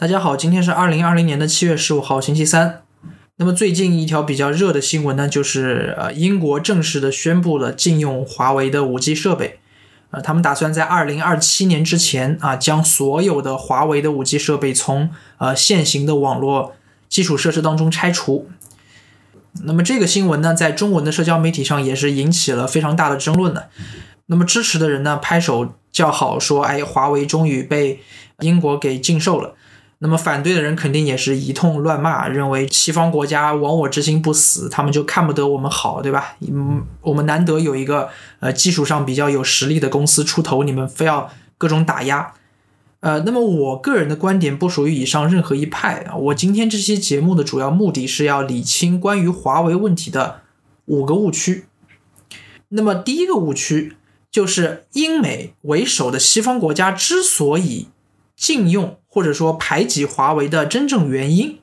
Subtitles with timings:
[0.00, 2.84] 大家好，今天是二零二零年的七月十五号，星期三。
[3.34, 9.58] 那么最近一条比较热的新闻呢，就是呃，英国正式的宣布了禁用华为的五 G 设备。
[10.12, 16.76] 呃，他们打算在二零二七年之前啊，将所有的华为的五 G 设备从呃现行的网络
[17.08, 18.48] 基础设施当中拆除。
[19.64, 23.68] 那么这个新闻呢，在中文的社交媒体上也是引起了非常大的争论的。
[24.26, 27.98] 那么支持的人呢，拍手叫好，说：“哎，华为终于被
[28.38, 29.56] 英国给禁售了。”
[30.00, 36.36] 那么反对的人肯定也是一通乱骂，认为西方国家亡我之心不死，他们就看不得我们好，对吧？
[36.40, 42.34] 嗯，我们难得有一个呃技术上比较有实力的公司出头，你们非要各种打压。
[43.00, 46.14] 呃，那么我个人的观点不属于以上任何一派啊。
[46.14, 50.42] 我今天这期节目的主要目的是要理清关于华为问题的
[50.84, 51.64] 五个误区。
[52.68, 53.96] 那么第一个误区
[54.30, 57.88] 就是英美为首的西方国家之所以
[58.36, 58.97] 禁用。
[59.08, 61.58] 或者说排挤华为的真正原因，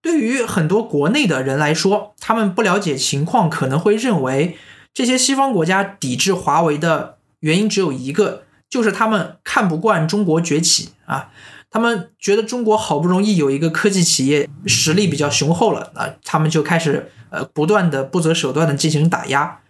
[0.00, 4.56] 对于很多国内的人来说，他们不了解情况，可能会认为
[4.92, 11.30] 这些西方国家抵制华为的原因只有一个，就是他们看不惯中国崛起啊，
[11.70, 19.60] 他们觉得中国好不容易有一个科技企业实力比较雄厚了啊，他们就开始呃不断的不择手段的进行打压，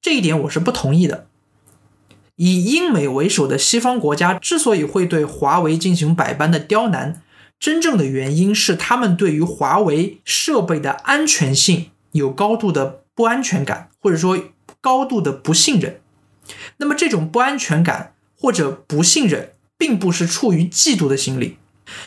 [0.00, 1.26] 这一点我是不同意的。
[2.44, 7.22] 以英美为首的西方国家之所以会对华为进行百般的刁难，
[7.60, 14.36] 真正的原因是他们对于华为设备的安全性有高度的不安全感，或者说
[14.80, 16.00] 高度的不信任。
[16.78, 21.58] 那么这种不安全感或者不信任，并不是出于嫉妒的心理，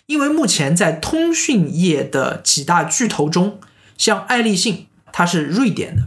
[0.08, 3.62] 因为目前在通讯业的几大巨头中，
[3.98, 6.02] 像爱立信它是瑞典的，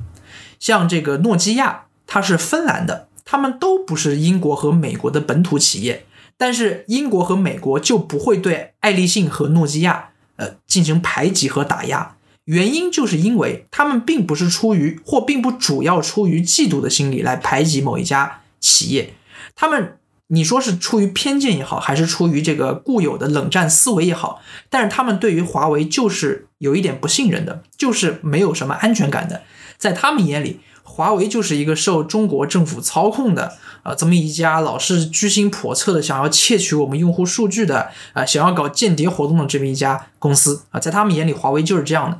[0.60, 3.08] 像这个诺基亚它是芬兰的。
[3.30, 6.06] 他们都不是英国和美国的本土企业，
[6.38, 12.16] 但是英国和美国就不会对爱立信和诺基亚呃进行排挤和打压。
[12.46, 19.12] 原因就是因为他们并不是出于或并不主要出于嫉妒的心理来排挤某一家企业，
[19.54, 24.40] 他们你说是出于偏见也好，还是出于这个固有的冷战思维也好，
[24.70, 29.42] 但是他们对于华为就是有一点不信任的，就是没有什么安全感的，
[29.76, 30.60] 在他们眼里。
[30.88, 33.52] 华为就是一个受中国政府操控的，
[33.84, 42.18] 呃，这么一家老是居心叵测的，想要窃取我们用户数据的，啊，想要搞间谍活动的这么一家公司啊，在他们眼里，华为就是这样的。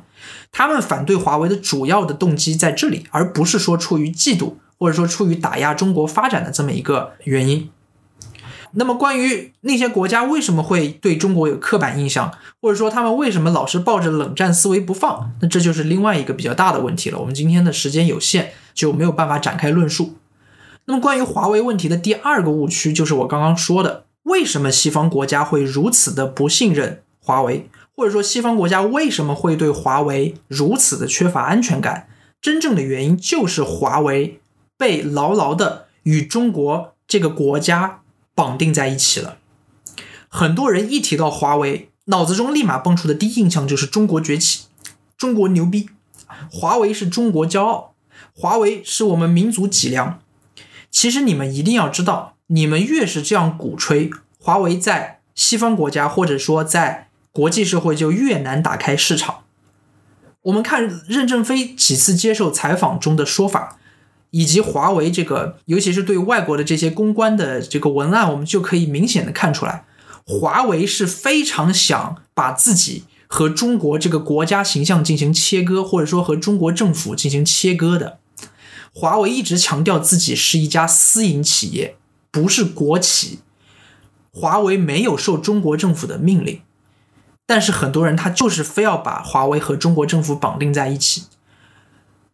[0.51, 7.69] 他们反对华为的主要的动机在这里，而不是说出于嫉妒，或者说出于打压中国发展的这么一个原因。
[8.73, 12.31] 那么，关于那些国家为什么会对中国有刻板印象，
[12.61, 17.19] 或者说他们为什么老是抱着冷战思维不放，那这就是另外一个比较大的问题了。
[17.19, 20.15] 我们今天的时间有限，就没有办法展开论述。
[20.85, 32.07] 那么，关于华为问题的第二个误区，就是我刚刚说的，为什么西方国家会如此的不信任华为，或者说西方国家为什么会对华为如此的缺乏安全感？
[32.41, 34.39] 真正的原因就是华为
[34.77, 37.98] 被牢牢的与中国这个国家。
[38.39, 39.37] 绑定在一起了，
[40.29, 44.67] 很多人一提到华为，脑子中立马蹦出的第一印象就是中国崛起，
[45.17, 45.89] 中国牛逼，
[46.49, 47.95] 华为是中国骄傲，
[48.33, 50.21] 华为是我们民族脊梁。
[50.89, 59.43] 其实你们一定要知道，你们越是这样鼓吹华为，在西方国家或者说在国际社会就越难打开市场。
[60.43, 63.77] 我们看任正非几次接受采访中的说法。
[64.31, 69.85] 以及华为这个，尤其是对外国的这些公关的这个文案，我们就可以明显的看出来，
[70.25, 78.19] 华为是非常想把自己和中国这个国家形象进行切割，或者说和中国政府进行切割的。
[78.93, 81.95] 华为一直强调自己是一家私营企业，
[82.31, 83.39] 不是国企。
[84.31, 86.61] 华为没有受中国政府的命令，
[87.45, 91.23] 但是很多人他就是非要把华为和中国政府绑定在一起。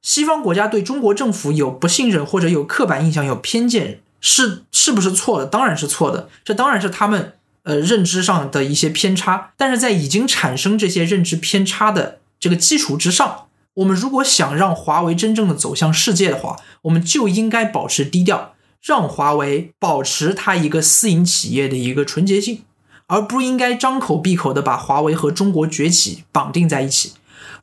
[0.06, 5.48] 西方国家对中国政府有不信任或者有刻板印象、有偏见，是是不是错的？
[5.48, 6.30] 当然是错的。
[6.44, 7.34] 这当然是他们
[7.64, 9.54] 呃认知上的一些偏差。
[9.58, 18.54] 但是在已经产生这些认知偏差的这个基础之上，我们如果想让华为真正的走向世界的话，我们就应该保持低调，
[18.84, 22.62] 让华为保持它一个私营企业的一个纯洁性，
[23.08, 27.14] 而不应该张口闭口的把华为和中国崛起绑定在一起。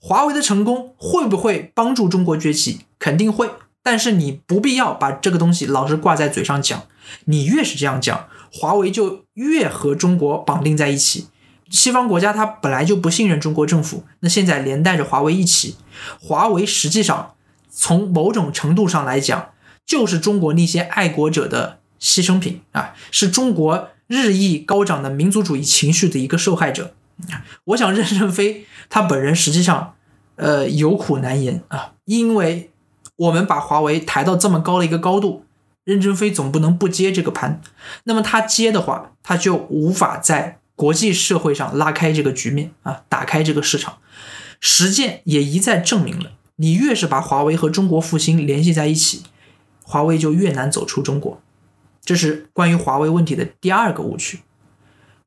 [0.05, 2.81] 华为的成功会不会帮助中国崛起？
[2.99, 3.49] 肯定会，
[3.85, 6.83] 但是你不必要把这个东西老是挂在嘴上讲。
[7.27, 11.29] 你越是这样讲，华为就越和中国绑定在一起。
[11.71, 15.77] 西方国家它本来就不信任中国政府，那现在连带着华为一起，
[16.21, 17.35] 华为实际上
[17.71, 19.51] 从某种程度上来讲，
[19.87, 23.91] 就是中国那些爱国者的牺牲品啊，是中国。
[24.09, 26.93] 日益高涨的民族主义情绪的一个受害者。
[27.65, 29.95] 我想任正非他本人实际上，
[30.37, 32.71] 呃，有苦难言啊，因为
[33.17, 35.45] 我们把华为抬到这么高的一个高度，
[35.85, 37.61] 任正非总不能不接这个盘。
[38.05, 43.99] 那么他接的话，他就无法在国际社会上拉开这个局面啊，打开这个市场。
[44.61, 49.25] 实践也一再证明了，你越是把华为和中国复兴联系在一起，
[49.83, 51.41] 华为就越难走出中国。
[52.05, 54.41] 这是关于华为问题的第二个误区。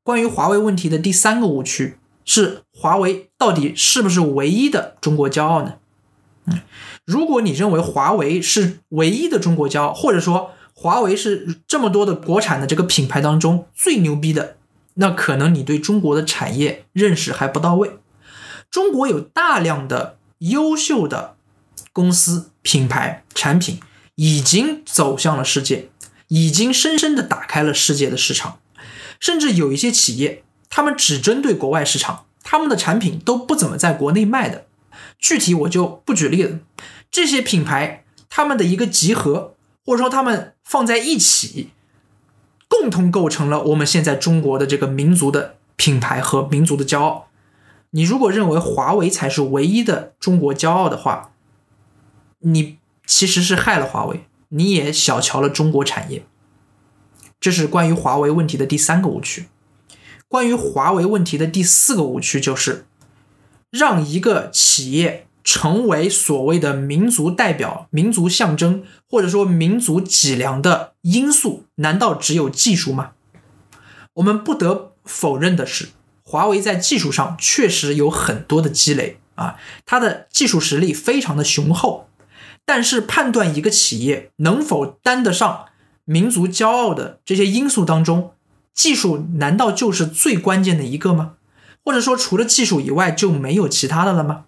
[0.06, 5.78] 关于华为问题的第三个误区是：华为到底是不是唯一的中国骄傲呢？
[6.46, 6.62] 嗯，
[7.06, 14.58] 如果你认为华为是唯一的中国骄傲，或者说华为是这么多的国产的这个品牌当中最牛逼的，
[14.94, 17.98] 那可能你对中国的产业认识还不到位。
[18.70, 21.36] 中国有大量的优秀的
[21.92, 23.80] 公司、品牌、产品
[24.14, 25.90] 已经走向了世界，
[26.28, 28.60] 已经深深的打开了世界的市场。
[29.20, 34.66] 甚至有一些企业，他们只针对国外市场，他们的产品都不怎么在国内卖的。
[35.18, 36.60] 具体我就不举例了。
[37.10, 41.70] 这些品牌，他们的一个集合，或者说他们放在一起，
[42.68, 47.28] 共同构成了我们现在中国的这个民族的品牌和民族的骄傲。
[47.92, 51.32] 你如果认为华为才是唯一的中国骄傲的话，
[52.40, 56.26] 你其实是害了华为，你也小瞧了中国产业。
[57.46, 59.46] 这是关于华为问题的第三个误区。
[60.28, 62.88] 关于华为问题的第四个误区就是，
[63.70, 73.12] 让一个企业成为所谓的民族代表、民族象征，或者说民族脊梁的因素，难道只有技术吗？
[74.16, 75.90] 我们不得否认的是，
[76.24, 82.10] 华为在技术上确实有很多的积累啊，它的技术实力非常的雄厚。
[82.66, 85.66] 但是，判断一个企业能否担得上，
[86.06, 88.32] 民族骄傲的这些因素当中，
[88.74, 91.34] 技术难道就是最关键的一个吗？
[91.84, 94.46] 或者说，除了技术以外就没有其他的了吗？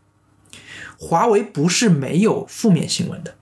[0.97, 3.35] 华为不是没有负面新闻的，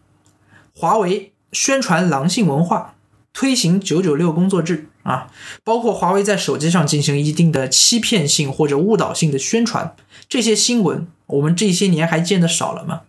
[0.73, 2.95] 华为宣传狼性文化，
[3.31, 5.31] 推行九九六工作制啊，
[5.63, 9.95] 包括华为在手机上进行一定的欺骗性或者误导性的宣传，
[10.27, 13.03] 这些新闻我们这些年还见得少了吗？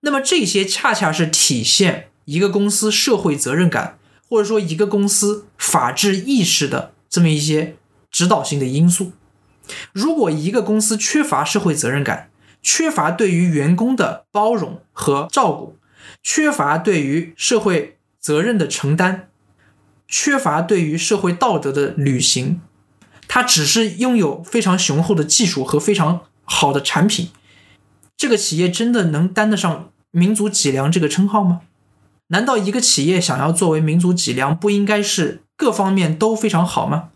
[0.00, 3.98] 那么这些恰恰是体现一个公司社会责任感。
[4.32, 7.76] 或者说，一个公司法治意识的这么一些
[8.10, 9.12] 指导性的因素。
[9.92, 12.30] 如果一个公司缺乏社会责任感，
[12.62, 15.76] 缺乏对于员工的包容和照顾，
[16.22, 19.28] 缺乏对于社会责任的承担，
[20.08, 22.62] 缺乏对于社会道德的履行，
[23.28, 27.28] 它只是拥有非常雄厚的技术和非常好的产品，
[28.16, 31.60] 这个企业真的能担得上民族脊梁这个称号吗？
[32.32, 37.10] 难道一个企业想要作为民族脊梁，不应该是各方面都非常好吗？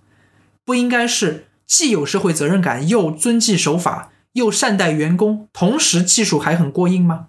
[0.63, 7.29] 不应该是既有社会责任感，又遵纪守法，又善待员工，同时技术还很过硬吗？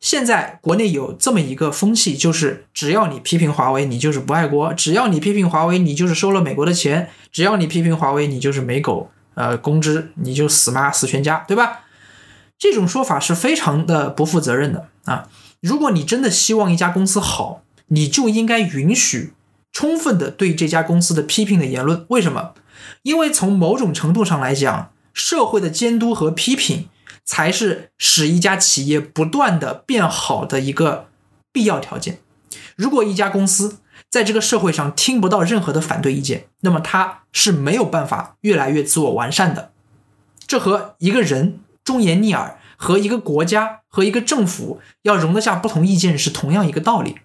[0.00, 11.80] 现在国内有这么一个风气，就是只要你批评华为，你就是不爱国；只要你批评华为，你就是收了美国的钱；只要你批评华为，你就是美狗，呃，公知，你就死妈死全家，对吧？
[12.58, 15.28] 这种说法是非常的不负责任的啊。
[15.60, 19.34] 如果你真的希望一家公司好，你就应该允许
[19.72, 22.06] 充分的对这家公司的批评的言论。
[22.08, 22.54] 为什么？
[23.02, 26.88] 因为从某种程度上来讲，社会的监督和批评
[27.24, 31.08] 才是使一家企业不断的变好的一个
[31.52, 32.20] 必要条件。
[32.76, 39.72] 如果一家公司在这个社会上听不到任何的反对意见，那么它是没有办法越来越自我完善的。
[40.46, 42.58] 这和一个人忠言逆耳。
[42.82, 47.16] 和一个国家和一个政府要容得下不同意见是同样一个道理。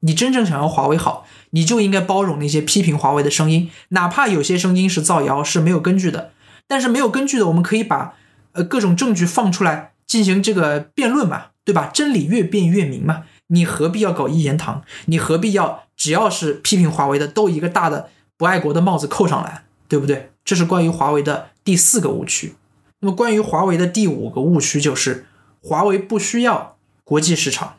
[0.00, 6.32] 你真正想要华为好，你就应该包容那些批评华为的声音，哪怕有些声音是造谣，是没有根据的。
[6.66, 8.14] 但是没有根据的，我们可以把
[8.52, 11.90] 呃各种证据放出来进行这个辩论嘛，对吧？
[11.92, 13.24] 真理越辩越明嘛。
[13.48, 14.82] 你何必要搞一言堂？
[15.04, 20.30] 你何必要只要是批评华为的都一个大的不爱国的帽子扣上来，对不对？
[20.46, 22.54] 这是关于华为的第四个误区。
[23.00, 25.26] 那么，关于华为的第五个误区就是，
[25.62, 27.76] 华为不需要国际市场，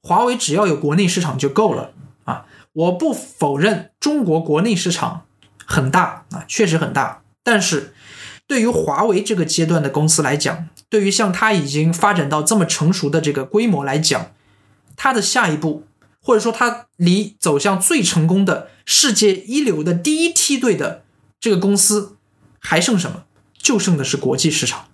[0.00, 1.92] 华为只要有国内市场就够了
[2.24, 2.46] 啊！
[2.72, 5.26] 我不否认中国国内市场
[5.66, 7.92] 很大啊，确实很大，但是
[8.46, 14.32] 对于华为这个阶段的公司来讲，对于像它已经发展到这么成熟的这个规模来讲，
[14.96, 15.84] 它的下一步，
[16.20, 21.02] 或者说它离走向最成功的世界一流的第一梯队的
[21.40, 22.16] 这个公司
[22.60, 23.24] 还剩什么？
[23.62, 24.86] 就剩的是国际市场，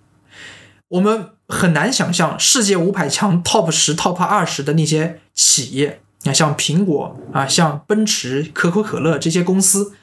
[0.89, 9.93] 我们很难想象世界五百强 top 十 top 二十的那些企业，啊，像苹果啊，像奔驰、可口可乐这些公司，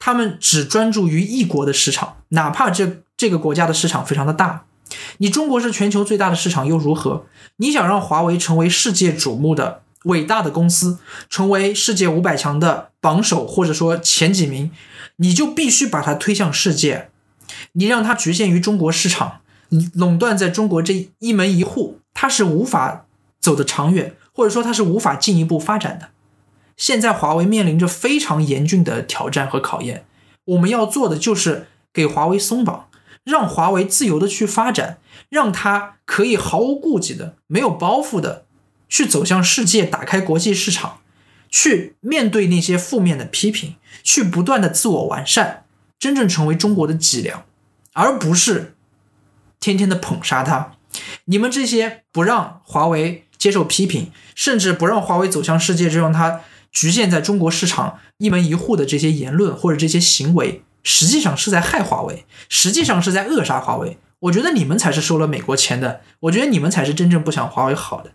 [0.00, 4.64] 他们只专注于一国的市场，哪怕这这个国家的市场非常的大。
[5.18, 7.26] 你中国是全球最大的市场又如何？
[7.58, 10.98] 你想让华为成为世界瞩目的伟大的公司，
[11.30, 14.72] 成为世界五百强的榜首或者说前几名，
[15.16, 17.10] 你就必须把它推向世界。
[17.72, 19.40] 你让它局限于中国市场，
[19.94, 23.06] 垄断在中国这一门一户，它是无法
[23.40, 26.10] 走得长远，或者说它是无法进一步发展的。
[26.76, 30.04] 现在华为面临着非常严峻的挑战和考验，
[30.44, 32.88] 我们要做的就是给华为松绑。
[33.24, 34.98] 让华为自由的去发展，
[35.30, 38.44] 让它可以毫无顾忌的、没有包袱的
[38.86, 40.98] 去走向世界，打开国际市场，
[41.48, 45.63] 去面对那些负面的批评，去不断的自我完善，
[45.98, 47.44] 真正成为中国的脊梁，
[47.92, 48.74] 而不是
[49.60, 50.72] 天天的捧杀它。
[51.24, 60.62] 你们这些不让华为接受批评，甚至不让华为走向世界，就让它局限在中国市场一门一户的这些言论或者这些行为。
[60.86, 63.96] 实际上是在害华为，实际上是在扼杀华为。
[64.20, 68.12] 我觉得你们才是收了美国钱的，我觉得你们才是真正不想华为好的。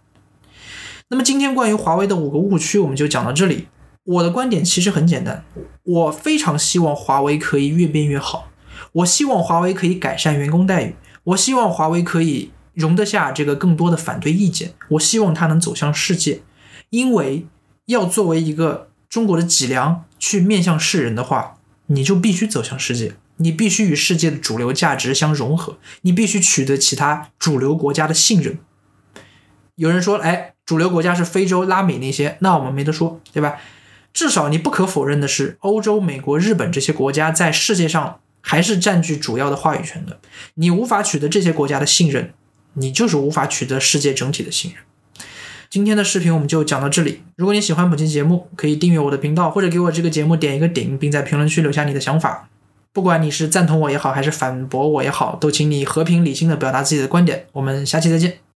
[1.09, 3.67] 那么今天关于华为的五个误区，我们就讲到这里。
[4.03, 5.43] 我的观点其实很简单，
[5.83, 8.49] 我非常希望华为可以越变越好，
[8.93, 16.41] 我希望华为可以改善员工待遇，我希望华为可以容得下这个更多的反对意见，我希望它能走向世界。
[16.89, 17.45] 因为
[17.85, 21.55] 要作为一个中国的脊梁去面向世人的话。
[21.91, 28.59] 你就必须走向世界，你必须与世界的主流价值相融合，你必须取得其他主流国家的信任。
[29.73, 33.57] 有人说，哎，主流国家是非洲、拉美那些，那我们没得说，对吧？
[34.13, 40.19] 至少你不可否认的是，欧洲、美国、日本这些国家在世界上还是占据主要的话语权的。
[40.55, 42.33] 你无法取得这些国家的信任，
[42.73, 44.83] 你就是无法取得世界整体的信任。
[45.69, 47.21] 今天的视频我们就讲到这里。
[47.35, 52.49] 如果你喜欢本期节目，可以订阅我的频道，或者给我这个节目点一个顶，并在评论区留下你的想法。
[52.91, 57.45] 不管你是赞同我也好，还是反驳我也好，都请你和平理性的表达自己的观点。
[57.51, 58.39] 我们下期再见。